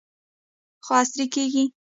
خو 0.85 0.91
عصري 1.01 1.25
کیږي. 1.33 1.63